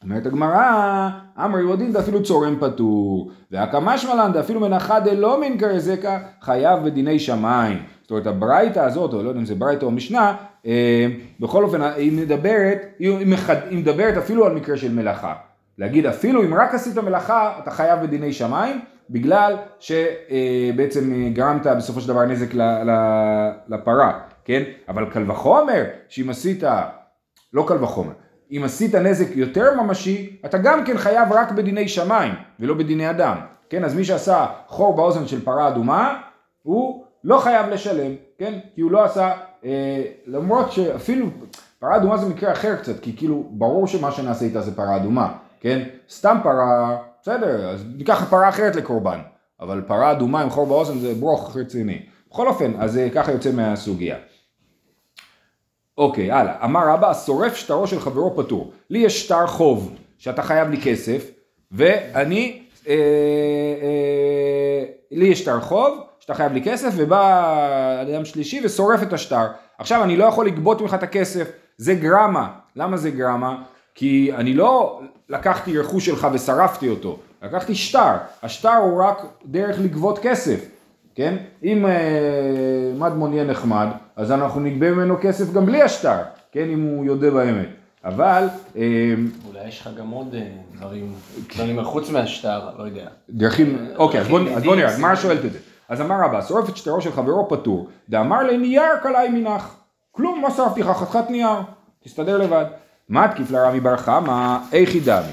[0.04, 1.10] אומרת הגמרא,
[1.46, 7.78] אמר יהודים דאפילו צורם פטור, והקמא שמלן דאפילו מנחה דלא מינקרי זקה, חייב בדיני שמיים.
[8.02, 11.08] זאת אומרת הברייתא הזאת, או לא יודע אם זה ברייתא או משנה, אה,
[11.40, 13.28] בכל אופן היא מדברת, היא
[13.72, 15.34] מדברת אפילו על מקרה של מלאכה.
[15.78, 22.02] להגיד אפילו אם רק עשית מלאכה אתה חייב בדיני שמיים, בגלל שבעצם אה, גרמת בסופו
[22.02, 22.54] של דבר נזק
[23.68, 24.64] לפרה, כן?
[24.90, 26.64] אבל קל וחומר שאם עשית,
[27.54, 28.14] לא קל וחומר,
[28.52, 33.38] אם עשית נזק יותר ממשי, אתה גם כן חייב רק בדיני שמיים ולא בדיני אדם,
[33.70, 33.84] כן?
[33.84, 36.22] אז מי שעשה חור באוזן של פרה אדומה,
[36.62, 38.60] הוא לא חייב לשלם, כן?
[38.76, 39.34] כי הוא לא עשה,
[39.66, 41.28] אה, למרות שאפילו,
[41.80, 45.38] פרה אדומה זה מקרה אחר קצת, כי כאילו ברור שמה שנעשה איתה זה פרה אדומה,
[45.66, 45.84] כן?
[46.10, 49.20] סתם פרה, בסדר, אז ניקח פרה אחרת לקורבן,
[49.60, 52.06] אבל פרה אדומה עם חור באוזן זה ברוך רציני.
[52.30, 54.18] בכל אופן, אז אה, ככה יוצא מהסוגיה.
[55.98, 56.64] אוקיי, הלאה.
[56.64, 58.72] אמר רבא, שורף שטרו של חברו פטור.
[58.90, 61.32] לי יש שטר חוב שאתה חייב לי כסף,
[61.72, 62.94] ואני, אה,
[63.82, 69.48] אה, לי יש שטר חוב, שאתה חייב לי כסף, ובא אדם שלישי ושורף את השטר.
[69.78, 72.50] עכשיו אני לא יכול לגבות ממך את הכסף, זה גרמה.
[72.76, 73.64] למה זה גרמה?
[73.96, 78.14] כי אני לא לקחתי רכוש שלך ושרפתי אותו, לקחתי שטר.
[78.44, 80.70] השטר הוא רק דרך לגבות כסף,
[81.16, 81.36] כן?
[81.64, 86.18] אם אה, מדמון יהיה נחמד, אז אנחנו נגבה ממנו כסף גם בלי השטר,
[86.52, 86.70] כן?
[86.70, 87.70] אם הוא יודה באמת.
[88.04, 88.48] אבל...
[88.76, 88.82] אה,
[89.48, 91.14] אולי יש לך גם עוד אה, דברים,
[91.54, 93.08] דברים מחוץ מהשטר, לא יודע.
[93.30, 94.28] דרכים, אוקיי, אז
[94.64, 95.60] בוא נראה, מה שואלת את זה?
[95.90, 99.76] אז אמר רבא, שורף את שטרו של חברו פטור, דאמר לי נייר קלעי מנח.
[100.12, 100.88] כלום, מה שרפתי לך?
[100.88, 101.60] חתיכת נייר.
[102.04, 102.66] תסתדר לבד.
[103.10, 105.32] מתקיף לרמי בר חמא, איכי דמי.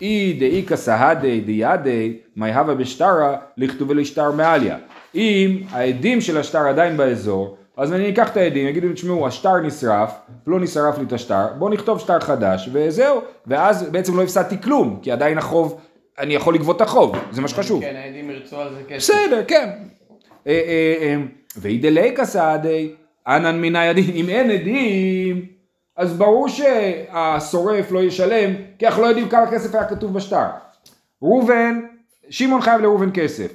[0.00, 4.76] אי דאיכא סהדי דיאדי, מי הווה בשטרה, לכתובי לשטר מעליה.
[5.14, 9.60] אם העדים של השטר עדיין באזור, אז אני אקח את העדים, יגידו לי, תשמעו, השטר
[9.60, 10.12] נשרף,
[10.46, 14.98] לא נשרף לי את השטר, בואו נכתוב שטר חדש, וזהו, ואז בעצם לא הפסדתי כלום,
[15.02, 15.80] כי עדיין החוב
[16.18, 17.80] אני יכול לגבות את החוב, זה מה שחשוב.
[17.80, 18.96] כן, העדים ירצו על זה כסף.
[18.96, 19.68] בסדר, כן.
[20.46, 21.16] אה, אה, אה,
[21.56, 22.90] ואידליקה סעדי,
[23.26, 25.46] אנן מן הידין, אם אין עדים,
[25.96, 30.46] אז ברור שהשורף לא ישלם, כי אנחנו לא יודעים כמה כסף היה כתוב בשטר.
[31.22, 31.80] ראובן,
[32.30, 33.52] שמעון חייב לראובן כסף.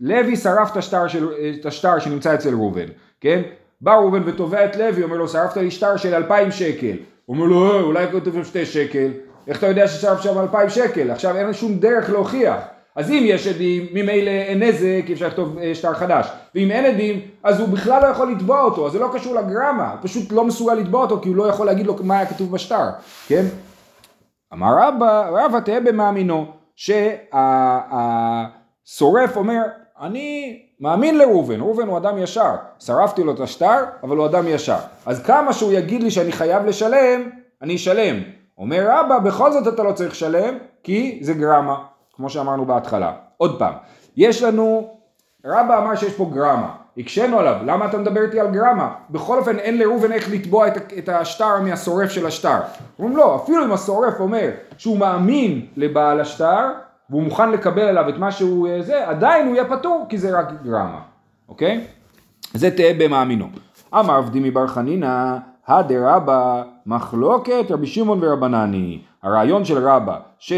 [0.00, 1.28] לוי שרף את השטר, של,
[1.60, 2.86] את השטר שנמצא אצל ראובן,
[3.20, 3.42] כן?
[3.80, 6.96] בא ראובן ותובע את לוי, אומר לו, שרפת לי שטר של אלפיים שקל.
[7.26, 9.10] הוא אומר לו, אולי כתוב שם שתי שקל.
[9.46, 11.10] איך אתה יודע ששרף שם אלפיים שקל?
[11.10, 12.73] עכשיו אין שום דרך להוכיח.
[12.96, 16.28] אז אם יש עדים, ממילא אין נזק, אי אפשר לכתוב אה, שטר חדש.
[16.54, 19.90] ואם אין עדים, אז הוא בכלל לא יכול לתבוע אותו, אז זה לא קשור לגרמה,
[19.90, 22.52] הוא פשוט לא מסוגל לתבוע אותו, כי הוא לא יכול להגיד לו מה היה כתוב
[22.52, 22.88] בשטר,
[23.26, 23.44] כן?
[24.52, 27.36] אמר רבא, רבא תהיה במאמינו, שהשורף
[29.36, 29.62] אומר,
[30.00, 34.78] אני מאמין לראובן, ראובן הוא אדם ישר, שרפתי לו את השטר, אבל הוא אדם ישר.
[35.06, 37.30] אז כמה שהוא יגיד לי שאני חייב לשלם,
[37.62, 38.16] אני אשלם.
[38.58, 41.76] אומר רבא, בכל זאת אתה לא צריך לשלם, כי זה גרמה,
[42.16, 43.12] כמו שאמרנו בהתחלה.
[43.36, 43.72] עוד פעם,
[44.16, 44.90] יש לנו,
[45.44, 48.94] רבא אמר שיש פה גרמה, הקשינו עליו, למה אתה מדבר איתי על גרמה?
[49.10, 52.58] בכל אופן אין לראובן איך לתבוע את, את השטר מהשורף של השטר.
[52.98, 56.70] אומרים לא, אפילו אם השורף אומר שהוא מאמין לבעל השטר,
[57.10, 60.38] והוא מוכן לקבל עליו את מה שהוא אה, זה, עדיין הוא יהיה פטור, כי זה
[60.38, 61.00] רק גרמה,
[61.48, 61.86] אוקיי?
[62.54, 63.46] זה תהא במאמינו.
[63.94, 69.02] אמר עבדי מבר חנינא הדרבה מחלוקת רבי שמעון ורבנני.
[69.22, 70.52] הרעיון של רבא ש,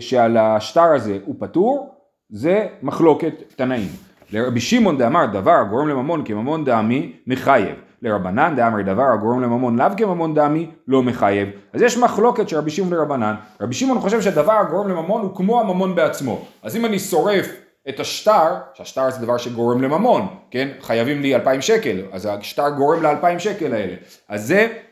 [0.00, 1.94] שעל השטר הזה הוא פטור,
[2.30, 3.88] זה מחלוקת תנאים.
[4.32, 7.76] לרבי שמעון דאמר דבר הגורם לממון כממון דעמי מחייב.
[8.02, 11.48] לרבנן דאמר דבר הגורם לממון לאו כממון דמי לא מחייב.
[11.72, 13.34] אז יש מחלוקת של רבי שמעון לרבנן.
[13.60, 16.44] רבי שמעון חושב שהדבר הגורם לממון הוא כמו הממון בעצמו.
[16.62, 17.46] אז אם אני שורף
[17.88, 20.68] את השטר, שהשטר זה דבר שגורם לממון, כן?
[20.80, 23.94] חייבים לי אלפיים שקל, אז השטר גורם לאלפיים שקל האלה.
[24.28, 24.89] אז זה, אה, אה,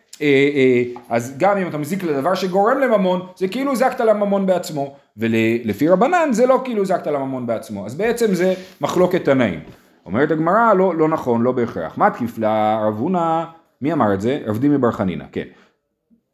[1.09, 6.29] אז גם אם אתה מזיק לדבר שגורם לממון, זה כאילו זקת לממון בעצמו, ולפי רבנן
[6.33, 9.61] זה לא כאילו זקת לממון בעצמו, אז בעצם זה מחלוקת תנאים.
[10.07, 11.99] אומרת הגמרא, לא, לא נכון, לא בהכרח.
[11.99, 13.45] מה תקיף לרב הונא,
[13.83, 14.39] מי אמר את זה?
[14.47, 15.45] עבדי מבר חנינא, כן.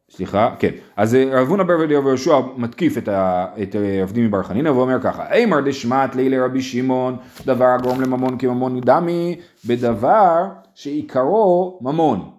[0.09, 0.71] סליחה, כן.
[0.95, 4.69] אז אה, רב הונא בר ורבי יהושע מתקיף את, ה, את אה, עבדים מבר חנינא
[4.69, 10.45] ואומר ככה, אימר דשמט לילי רבי שמעון, דבר הגורם לממון כממון דמי, בדבר
[10.75, 12.34] שעיקרו ממון.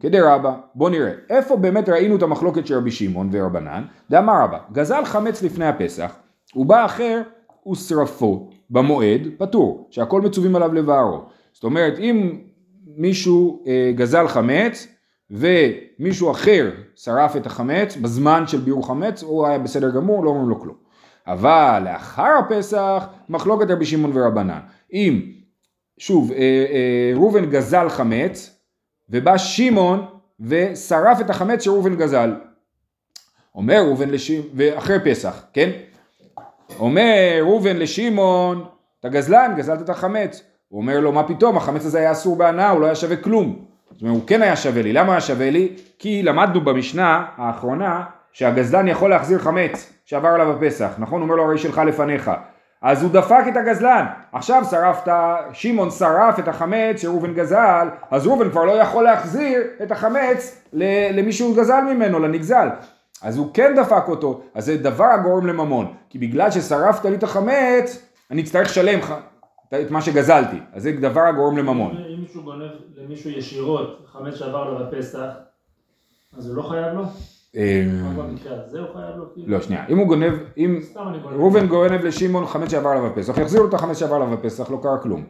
[0.00, 3.84] כדרבא, בוא נראה, איפה באמת ראינו את המחלוקת של רבי שמעון ורבנן?
[4.10, 6.16] דאמר רבא, גזל חמץ לפני הפסח,
[6.56, 7.22] ובא אחר
[7.72, 11.22] ושרפו במועד, פטור, שהכל מצווים עליו לבערו.
[11.52, 12.38] זאת אומרת, אם
[12.96, 14.88] מישהו אה, גזל חמץ,
[15.30, 20.48] ומישהו אחר שרף את החמץ בזמן של ביעור חמץ, הוא היה בסדר גמור, לא אומרים
[20.48, 20.76] לו כלום.
[21.26, 24.60] אבל לאחר הפסח, מחלוקת רבי שמעון ורבנן.
[24.92, 25.22] אם,
[25.98, 28.59] שוב, אה, אה, ראובן גזל חמץ,
[29.10, 30.06] ובא שמעון
[30.40, 32.34] ושרף את החמץ שראובן גזל.
[33.54, 35.70] אומר ראובן לשמעון, ואחרי פסח, כן?
[36.78, 38.64] אומר ראובן לשמעון,
[39.00, 40.42] אתה גזלן, גזלת את החמץ.
[40.68, 43.64] הוא אומר לו, מה פתאום, החמץ הזה היה אסור בהנאה, הוא לא היה שווה כלום.
[43.90, 44.92] זאת אומרת, הוא כן היה שווה לי.
[44.92, 45.76] למה היה שווה לי?
[45.98, 51.20] כי למדנו במשנה האחרונה שהגזלן יכול להחזיר חמץ שעבר עליו הפסח, נכון?
[51.20, 52.30] הוא אומר לו הרי שלך לפניך.
[52.82, 54.06] אז הוא דפק את הגזלן.
[54.32, 55.12] עכשיו שרפת,
[55.52, 60.62] שמעון שרף את החמץ שראובן גזל, אז ראובן כבר לא יכול להחזיר את החמץ
[61.12, 62.68] למי שהוא גזל ממנו, לנגזל.
[63.22, 65.94] אז הוא כן דפק אותו, אז זה דבר הגורם לממון.
[66.10, 68.98] כי בגלל ששרפת לי את החמץ, אני אצטרך לשלם
[69.68, 71.96] את מה שגזלתי, אז זה דבר הגורם לממון.
[71.96, 75.28] אם מישהו גונב למישהו ישירות חמץ שעבר לו בפסח,
[76.38, 77.02] אז הוא לא חייב לו?
[79.34, 79.48] כאילו?
[79.48, 80.80] לא, שנייה, אם הוא גונב, אם
[81.24, 84.78] ראובן גונב לשמעון חמץ שעבר עליו בפסח, יחזיר לו את החמץ שעבר עליו בפסח, לא
[84.82, 85.24] קרה כלום.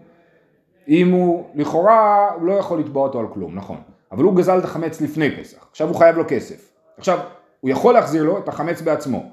[0.89, 3.77] אם הוא, לכאורה, הוא לא יכול לתבוע אותו על כלום, נכון.
[4.13, 6.73] אבל הוא גזל את החמץ לפני פסח, עכשיו הוא חייב לו כסף.
[6.99, 7.19] עכשיו,
[7.61, 9.31] הוא יכול להחזיר לו את החמץ בעצמו.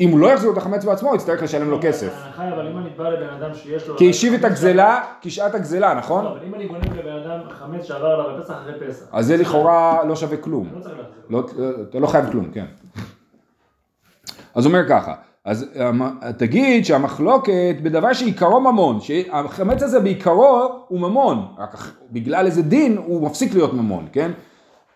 [0.00, 2.12] אם הוא לא יחזיר את החמץ בעצמו, הוא יצטרך לשלם לו כסף.
[2.36, 3.96] אבל אם אני בא לבן אדם שיש לו...
[3.96, 6.24] כי השיב את הגזלה כשעת הגזלה, נכון?
[6.24, 9.04] לא, אבל אם אני גונב לבן אדם חמץ שעבר עליו בפסח אחרי פסח.
[9.12, 10.68] אז זה לכאורה לא שווה כלום.
[11.30, 11.42] לא.
[11.56, 12.64] לא, אתה לא חייב כלום, כן.
[14.54, 15.66] אז אומר ככה, אז
[16.38, 21.76] תגיד שהמחלוקת בדבר שעיקרו ממון, שהחמץ הזה בעיקרו הוא ממון, רק
[22.10, 24.30] בגלל איזה דין הוא מפסיק להיות ממון, כן?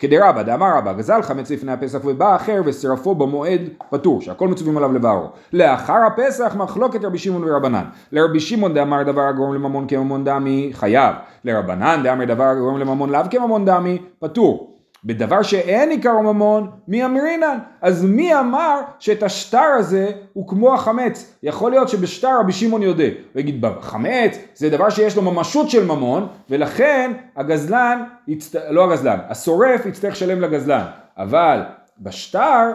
[0.01, 3.61] כדרבא, דאמר רבא, גזל חמץ לפני הפסח ובא אחר ושרפו במועד
[3.91, 5.27] פטור, שהכל מצווים עליו לבערו.
[5.53, 7.85] לאחר הפסח מחלוקת רבי שמעון ורבנן.
[8.13, 11.15] לרבי שמעון דאמר דבר הגורם לממון כממון דמי, חייב.
[11.45, 14.80] לרבנן דאמר דבר הגורם לממון לאו כממון דמי, פטור.
[15.05, 17.59] בדבר שאין עיקר ממון, מי אמרינן?
[17.83, 21.37] אז מי אמר שאת השטר הזה הוא כמו החמץ?
[21.43, 23.05] יכול להיות שבשטר רבי שמעון יודע.
[23.05, 28.57] הוא יגיד, חמץ זה דבר שיש לו ממשות של ממון, ולכן הגזלן, יצט...
[28.71, 30.85] לא הגזלן, השורף יצטרך לשלם לגזלן.
[31.19, 31.63] אבל
[31.99, 32.73] בשטר,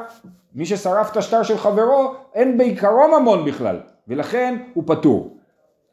[0.55, 5.38] מי ששרף את השטר של חברו, אין בעיקרו ממון בכלל, ולכן הוא פטור.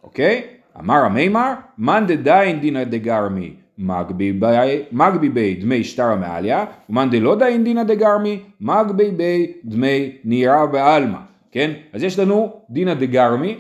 [0.03, 0.47] אוקיי?
[0.79, 3.62] אמר המימר, מאן דדיין דינא דגרמי.
[3.83, 11.19] מגבי בי דמי שטרה מעליה, ומאן דלא דאין דינא דגרמי, מגבי בי דמי נירה בעלמא,
[11.53, 11.71] כן?
[11.93, 13.59] אז יש לנו דינא דגרמי,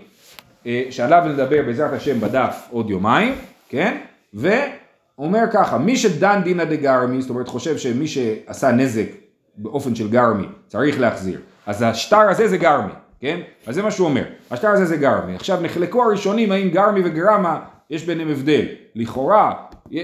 [0.67, 3.35] אה, שעליו נדבר בעזרת השם בדף עוד יומיים,
[3.69, 3.97] כן?
[4.35, 9.09] ואומר ככה, מי שדן דינא דגרמי, זאת אומרת חושב שמי שעשה נזק
[9.57, 13.41] באופן של גרמי צריך להחזיר, אז השטר הזה זה גרמי, כן?
[13.67, 15.35] אז זה מה שהוא אומר, השטר הזה זה גרמי.
[15.35, 17.59] עכשיו נחלקו הראשונים האם גרמי וגרמה
[17.91, 18.65] יש ביניהם הבדל.
[18.95, 19.53] לכאורה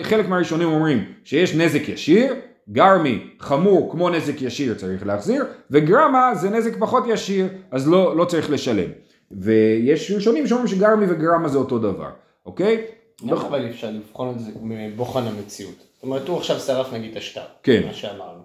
[0.02, 2.34] חלק מהראשונים אומרים שיש נזק ישיר,
[2.72, 8.24] גרמי חמור כמו נזק ישיר צריך להחזיר, וגרמה זה נזק פחות ישיר אז לא, לא
[8.24, 8.90] צריך לשלם.
[9.30, 12.10] ויש ראשונים שאומרים שגרמי וגרמה זה אותו דבר,
[12.46, 12.84] אוקיי?
[13.30, 15.74] איך אבל אפשר לבחון את זה מבוחן המציאות?
[15.94, 17.82] זאת אומרת הוא עכשיו שרף נגיד את השטר, כן.
[17.86, 18.40] מה שאמרנו.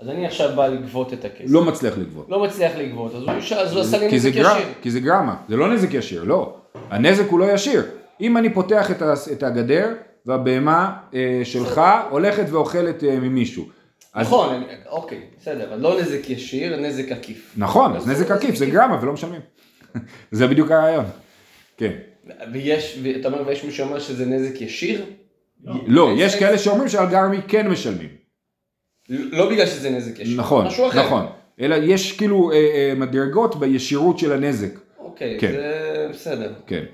[0.00, 1.44] אז אני עכשיו בא לגבות את הכסף.
[1.48, 2.26] לא מצליח לגבות.
[2.28, 3.12] לא מצליח לגבות,
[3.56, 4.44] אז הוא עשה לי נזק ישיר.
[4.82, 6.56] כי זה גרמה, זה לא נזק ישיר, לא.
[6.90, 7.82] הנזק הוא לא ישיר.
[8.20, 8.90] אם אני פותח
[9.32, 9.94] את הגדר
[10.26, 13.64] והבהמה אה, שלך הולכת ואוכלת אה, ממישהו.
[14.14, 14.60] נכון, אז...
[14.88, 17.54] אוקיי, בסדר, אבל לא נזק ישיר, נזק עקיף.
[17.56, 19.40] נכון, אז נזק עקיף זה גרמה ולא משלמים.
[20.30, 21.04] זה בדיוק הרעיון.
[21.76, 21.92] כן.
[22.52, 25.04] ויש, אתה אומר, ויש מי שאומר שזה נזק ישיר?
[25.64, 28.08] לא, לא יש כאלה שאומרים שעל גרמי כן משלמים.
[29.08, 31.06] לא בגלל שזה נזק ישיר, נכון, משהו אחר.
[31.06, 31.26] נכון,
[31.60, 34.78] אלא יש כאילו אה, אה, מדרגות בישירות של הנזק.
[34.98, 35.52] אוקיי, כן.
[35.52, 36.52] זה בסדר.
[36.66, 36.84] כן,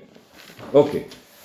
[0.73, 1.03] אוקיי.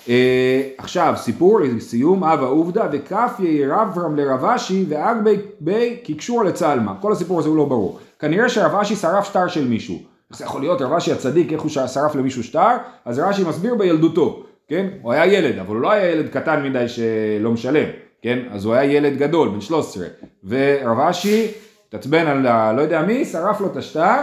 [0.08, 5.16] אה, עכשיו סיפור לסיום אבא עובדא וכף רברם לרבשי ואג
[5.60, 6.94] בי כקשור לצלמה.
[7.00, 7.98] כל הסיפור הזה הוא לא ברור.
[8.18, 9.98] כנראה שרבשי שרף שטר של מישהו.
[10.30, 14.86] זה יכול להיות רבשי הצדיק איך הוא שרף למישהו שטר אז רש"י מסביר בילדותו כן?
[15.02, 17.88] הוא היה ילד אבל הוא לא היה ילד קטן מדי שלא משלם
[18.22, 18.38] כן?
[18.50, 20.06] אז הוא היה ילד גדול בן 13
[20.44, 21.46] ורבשי
[21.88, 24.16] התעצבן על לא יודע מי שרף לו את השטר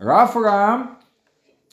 [0.00, 0.86] רפרם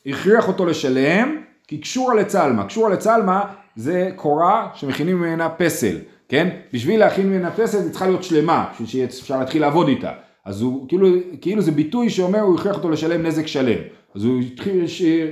[0.06, 5.97] הכריח אותו לשלם כי קשורה לצלמה, קשורה לצלמה זה קורה שמכינים ממנה פסל,
[6.30, 6.49] כן?
[6.73, 10.12] בשביל להכין ממנה פסל היא צריכה להיות שלמה, בשביל שיהיה אפשר להתחיל לעבוד איתה.
[10.45, 11.08] אז הוא, כאילו,
[11.41, 13.80] כאילו זה ביטוי שאומר הוא הכריח אותו לשלם נזק שלם.
[14.15, 14.86] אז הוא התחיל,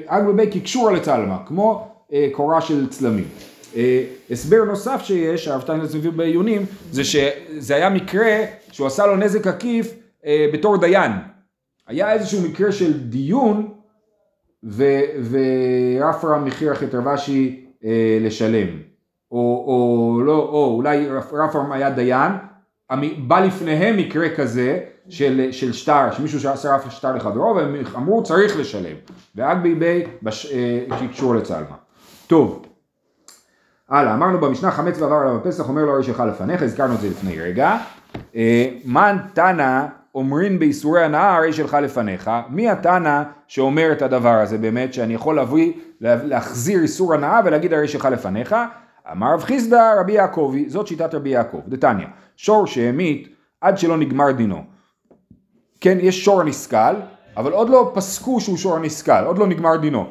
[0.08, 3.28] אג בבי כקשורה לצלמה, כמו אה, קורה של צלמים.
[3.76, 8.38] אה, הסבר נוסף שיש, הרב שטיינלץ מביא בעיונים, זה שזה היה מקרה
[8.72, 9.94] שהוא עשה לו נזק עקיף
[10.26, 11.12] אה, בתור דיין.
[11.88, 13.75] היה איזשהו מקרה של דיון
[14.66, 18.68] ורפרם הכריח את רבשי אה, לשלם.
[19.32, 22.32] או, או לא, או אולי רפרם היה דיין,
[23.28, 28.96] בא לפניהם מקרה כזה של, של שטר, שמישהו שרף שטר לחברו והם אמרו צריך לשלם.
[29.36, 30.04] ואג ביבי
[31.00, 31.76] שקשור אה, לצלמה.
[32.28, 32.66] טוב,
[33.90, 37.10] הלאה, אמרנו במשנה חמץ ועבר עליו הפסח, אומר לו הרי שלך לפניך, הזכרנו את זה
[37.10, 37.78] לפני רגע.
[38.36, 44.58] אה, מן תנא אומרין באיסורי הנאה הרי שלך לפניך, מי התנא שאומר את הדבר הזה
[44.58, 48.56] באמת, שאני יכול להביא, להחזיר איסור הנאה ולהגיד הרי שלך לפניך?
[49.12, 53.28] אמר רב חיסדא רבי יעקבי, זאת שיטת רבי יעקב, דתניא, שור שהמית
[53.62, 54.64] עד שלא נגמר דינו.
[55.82, 56.96] כן, יש שור נסכל,
[57.38, 60.10] אבל עוד לא פסקו שהוא שור נסכל, עוד לא נגמר דינו.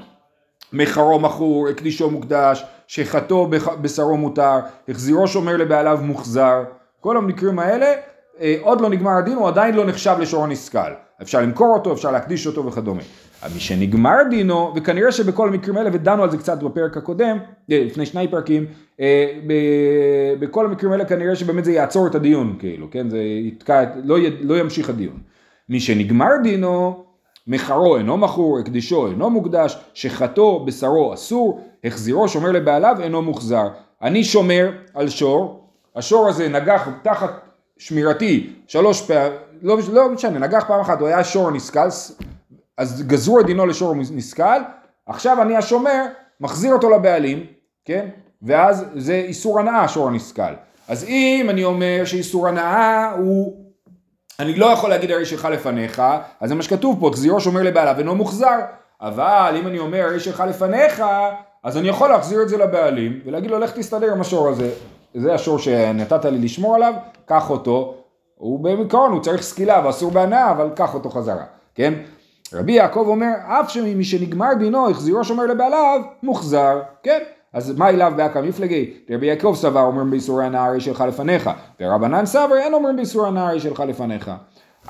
[0.73, 6.65] מחרו מכור, הקדישו מוקדש, שחטו בשרו מותר, החזירו שומר לבעליו מוחזר,
[7.01, 7.87] כל המקרים האלה,
[8.61, 10.79] עוד לא נגמר הדין, הוא עדיין לא נחשב לשור נסכל.
[11.23, 13.03] אפשר למכור אותו, אפשר להקדיש אותו וכדומה.
[13.55, 17.39] מי שנגמר דינו, וכנראה שבכל המקרים האלה, ודנו על זה קצת בפרק הקודם,
[17.71, 18.67] אה, לפני שני פרקים,
[19.01, 19.41] אה,
[20.41, 23.11] בכל המקרים האלה כנראה שבאמת זה יעצור את הדיון, כאילו, כן?
[23.11, 25.19] זה יתקע, לא, לא ימשיך הדיון.
[25.69, 27.05] מי שנגמר דינו,
[27.47, 33.69] מחרו אינו מכור, הקדישו אינו מוקדש, שחטו בשרו אסור, החזירו שומר לבעליו אינו מוחזר.
[34.03, 37.44] אני שומר על שור, השור הזה נגח תחת
[37.79, 39.33] שמירתי שלוש פעמים,
[39.63, 41.89] לא, לא משנה, נגח פעם אחת, הוא היה שור נסכל,
[42.79, 44.61] אז גזרו את דינו לשור נסכל,
[45.07, 46.05] עכשיו אני השומר,
[46.41, 47.47] מחזיר אותו לבעלים,
[47.85, 48.09] כן?
[48.43, 50.43] ואז זה איסור הנאה, שור נסכל.
[50.89, 53.65] אז אם אני אומר שאיסור הנאה הוא,
[54.41, 56.03] אני לא יכול להגיד הרי שלך לפניך,
[56.41, 58.59] אז זה מה שכתוב פה, החזירו שומר לבעליו אינו מוחזר.
[59.01, 61.03] אבל אם אני אומר הרי שלך לפניך,
[61.63, 64.71] אז אני יכול להחזיר את זה לבעלים ולהגיד לו לך תסתדר עם השור הזה.
[65.15, 66.95] זה השור שנתת לי לשמור עליו,
[67.27, 67.95] קח אותו.
[68.35, 71.95] הוא בעיקרון, הוא צריך סקילה ואסור בהנאה, אבל קח אותו חזרה, כן?
[72.53, 77.19] רבי יעקב אומר, אף שמי שנגמר דינו החזירו שומר לבעליו, מוחזר, כן?
[77.53, 78.93] אז מה אליו באקא מפלגי?
[79.11, 81.51] רבי יעקב סבר אומרים באיסורי הנאה הרי שלך לפניך,
[81.81, 84.31] ורבנן סבר אין אומרים באיסורי הנאה הרי שלך לפניך.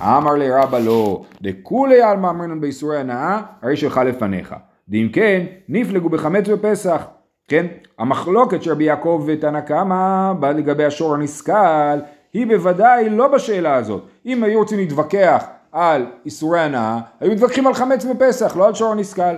[0.00, 4.54] אמר לי רבא לא, דכולי עלמא אמרנו באיסורי הנאה הרי שלך לפניך.
[4.88, 7.02] ואם כן, נפלגו בחמץ בפסח.
[7.48, 7.66] כן?
[7.98, 11.98] המחלוקת של רבי יעקב ותנא קמא לגבי השור הנסכל,
[12.32, 14.02] היא בוודאי לא בשאלה הזאת.
[14.26, 18.92] אם היו רוצים להתווכח על איסורי הנאה, היו מתווכחים על חמץ בפסח, לא על שור
[18.92, 19.34] הנסכל.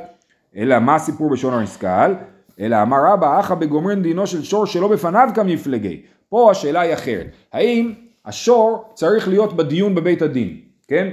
[0.56, 2.14] אלא מה הסיפור בשור הנסכל?
[2.60, 6.02] אלא אמר רבא, אחא בגומרין דינו של שור שלא בפניו כמפלגי.
[6.28, 7.26] פה השאלה היא אחרת.
[7.52, 7.92] האם
[8.24, 10.56] השור צריך להיות בדיון בבית הדין,
[10.88, 11.08] כן?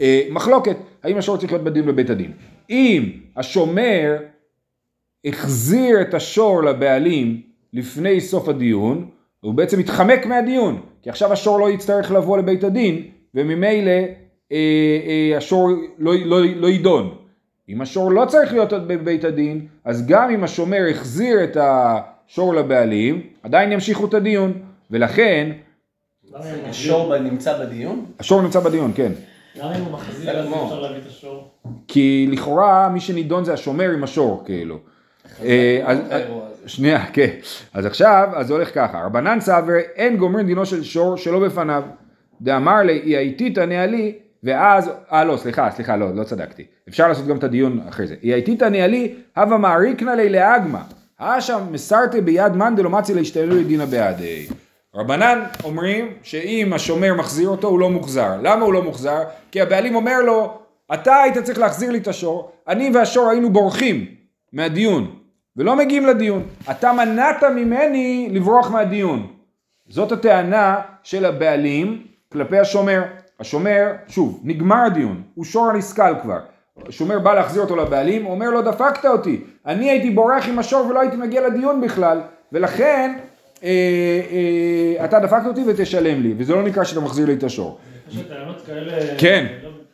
[0.00, 2.32] אה, מחלוקת, האם השור צריך להיות בדיון בבית הדין.
[2.70, 4.16] אם השומר
[5.24, 7.40] החזיר את השור לבעלים
[7.72, 9.08] לפני סוף הדיון,
[9.40, 13.02] הוא בעצם התחמק מהדיון, כי עכשיו השור לא יצטרך לבוא לבית הדין,
[13.34, 13.90] וממילא
[14.52, 14.56] אה,
[15.06, 17.14] אה, השור לא, לא, לא יידון.
[17.68, 23.22] אם השור לא צריך להיות בבית הדין, אז גם אם השומר החזיר את השור לבעלים,
[23.42, 24.52] עדיין ימשיכו את הדיון,
[24.90, 25.52] ולכן...
[26.64, 28.06] השור נמצא בדיון?
[28.18, 29.12] השור נמצא בדיון, כן.
[29.56, 31.50] למה אם הוא מחזיר, אז אפשר להביא את השור?
[31.88, 34.78] כי לכאורה מי שנידון זה השומר עם השור, כאילו.
[35.44, 35.94] אה,
[36.66, 37.30] שנייה, כן.
[37.74, 39.02] אז עכשיו, אז זה הולך ככה.
[39.04, 41.82] רבנן סבר, אין גומרים דינו של שור שלא בפניו.
[42.40, 46.64] דאמר לי, היא הייתי תענה לי, ואז, אה לא, סליחה, סליחה, לא, לא צדקתי.
[46.88, 48.14] אפשר לעשות גם את הדיון אחרי זה.
[48.22, 50.78] היא הייתי תענה לי, הווה מעריקנא לי לאגמא.
[51.18, 54.46] אשם מסרתי ביד מאן דלא מצי להשתלו לדינא בעדי.
[54.94, 58.36] רבנן אומרים שאם השומר מחזיר אותו הוא לא מוחזר.
[58.42, 59.22] למה הוא לא מוחזר?
[59.50, 60.58] כי הבעלים אומר לו,
[60.94, 64.21] אתה היית צריך להחזיר לי את השור, אני והשור היינו בורחים
[64.52, 65.14] מהדיון.
[65.56, 66.42] ולא מגיעים לדיון.
[66.70, 69.26] אתה מנעת ממני לברוח מהדיון.
[69.88, 73.02] זאת הטענה של הבעלים כלפי השומר.
[73.42, 76.38] השומר, שוב, נגמר הדיון, הוא שור הנסכל כבר.
[76.88, 81.00] השומר בא להחזיר אותו לבעלים, אומר לו דפקת אותי, אני הייתי בורח עם השור ולא
[81.00, 82.20] הייתי מגיע לדיון בכלל,
[82.52, 83.18] ולכן
[83.62, 83.68] אה,
[84.98, 87.78] אה, אתה דפקת אותי ותשלם לי, וזה לא נקרא שאתה מחזיר לי את השור.
[88.08, 89.18] יש טענות כאלה...
[89.18, 89.46] כן,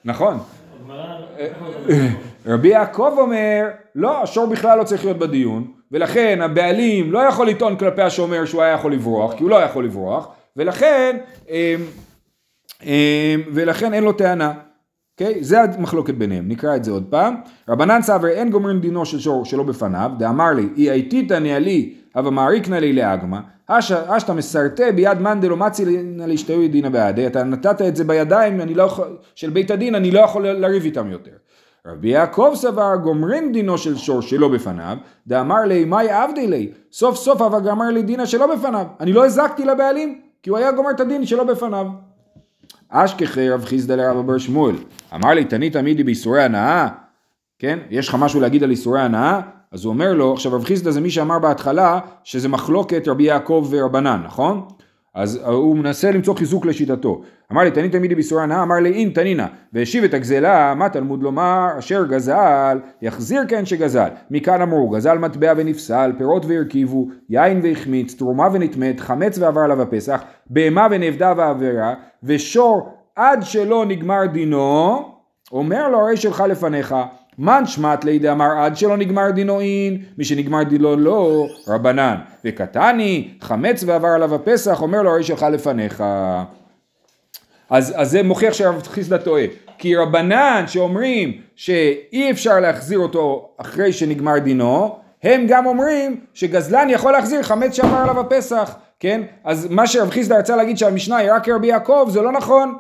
[0.05, 0.39] נכון.
[2.47, 7.77] רבי יעקב אומר, לא, השור בכלל לא צריך להיות בדיון, ולכן הבעלים לא יכול לטעון
[7.77, 11.17] כלפי השומר שהוא היה יכול לברוח, כי הוא לא יכול לברוח, ולכן,
[11.49, 11.55] אמ,
[12.83, 14.53] אמ, ולכן אין לו טענה.
[15.21, 15.35] אוקיי?
[15.35, 15.39] Okay?
[15.41, 17.35] זה המחלוקת ביניהם, נקרא את זה עוד פעם.
[17.69, 22.31] רבנן סבר אין גומרים דינו של שור שלא בפניו, דאמר לי, אי הייתית נעלי אבא
[22.31, 27.97] מעריקנא לי לאגמא, אשתא מסרטה ביד מאן דלא מצילנא להשתהוי דינא בעדי, אתה נתת את
[27.97, 31.31] זה בידיים לא יכול, של בית הדין, אני לא יכול לריב איתם יותר.
[31.89, 34.97] רבי יעקב סבר גומרין דינו של שור שלא בפניו,
[35.27, 39.27] דאמר לי מאי עבדי לי, סוף סוף אבל גמר לי דינה שלא בפניו, אני לא
[39.27, 41.87] הזקתי לבעלים, כי הוא היה גומר את הדין שלא בפניו.
[42.89, 44.77] אשכחי רב חיסדא לרב אבר שמואל,
[45.15, 46.89] אמר לי תנית תמידי באיסורי הנאה,
[47.59, 49.41] כן, יש לך משהו להגיד על איסורי הנאה?
[49.73, 53.69] אז הוא אומר לו, עכשיו רב חיסדא זה מי שאמר בהתחלה שזה מחלוקת רבי יעקב
[53.71, 54.69] ורבנן, נכון?
[55.19, 57.23] אז הוא מנסה למצוא חיזוק לשיטתו.
[57.53, 61.23] אמר לי תנין תמידי באיסורי הנאה, אמר לי אין תנינא, והשיב את הגזלה, מה תלמוד
[61.23, 64.09] לומר, אשר גזל, יחזיר כן שגזל.
[64.31, 70.23] מכאן אמרו, גזל מטבע ונפסל, פירות והרכיבו, יין והחמיץ, תרומה ונטמאת, חמץ ועבר עליו הפסח,
[70.47, 74.99] בהמה ונאבדה ועבירה, ושור עד שלא נגמר דינו,
[75.53, 76.95] אומר לו הרי שלך לפניך,
[77.39, 82.17] מן שמט לידי אמר עד שלא נגמר דינו אין, מי שנגמר דינו לא, רבנן.
[82.45, 86.05] וקטני, חמץ ועבר עליו הפסח, אומר לו הרי שלך לפניך.
[87.71, 89.45] אז, אז זה מוכיח שהרב חיסדא טועה.
[89.79, 97.13] כי רבנן שאומרים שאי אפשר להחזיר אותו אחרי שנגמר דינו, הם גם אומרים שגזלן יכול
[97.13, 99.23] להחזיר חמץ שעבר עליו הפסח, כן?
[99.45, 102.79] אז מה שרב חיסדא רצה להגיד שהמשנה היא רק כרבי יעקב, זה לא נכון,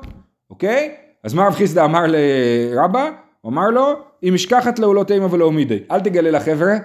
[0.51, 0.95] אוקיי?
[1.25, 3.11] אז מה רב חיסדא אמר לרבא?
[3.41, 5.79] הוא אמר לו, אם משכחת לו לא תימא ולא מידי.
[5.91, 6.77] אל תגלה לחבר'ה,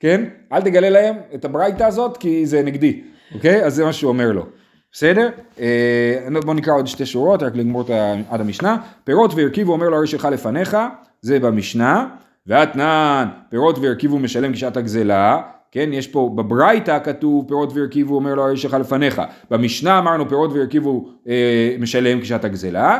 [0.00, 0.24] כן?
[0.52, 3.00] אל תגלה להם את הברייתא הזאת, כי זה נגדי,
[3.34, 3.64] אוקיי?
[3.64, 4.46] אז זה מה שהוא אומר לו.
[4.92, 5.28] בסדר?
[5.60, 7.90] אה, בואו נקרא עוד שתי שורות, רק לגמור את
[8.30, 8.76] עד המשנה.
[9.04, 10.76] פירות והרכיבו אומר לו הרי שלך לפניך,
[11.20, 12.06] זה במשנה.
[12.46, 15.40] ואתנן, פירות והרכיבו משלם כשעת הגזלה.
[15.72, 19.22] כן, יש פה בברייתא כתוב פירות והרכיבו אומר לו הרי שלך לפניך.
[19.50, 22.98] במשנה אמרנו פירות והרכיבו אה, משלם כשעת הגזלה.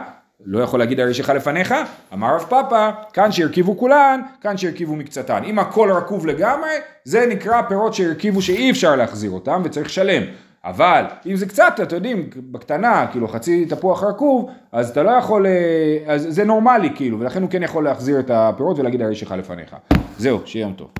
[0.51, 1.75] לא יכול להגיד הרי שלך לפניך,
[2.13, 5.45] אמר רב פאפא, כאן שהרכיבו כולן, כאן שהרכיבו מקצתן.
[5.45, 6.71] אם הכל רקוב לגמרי,
[7.05, 10.23] זה נקרא פירות שהרכיבו שאי אפשר להחזיר אותם וצריך לשלם.
[10.65, 15.47] אבל אם זה קצת, אתם יודעים, בקטנה, כאילו חצי תפוח רקוב, אז אתה לא יכול,
[15.47, 19.35] אה, אז זה נורמלי כאילו, ולכן הוא כן יכול להחזיר את הפירות ולהגיד הרי שלך
[19.39, 19.77] לפניך.
[20.19, 20.89] זהו, שיהיה יום טוב.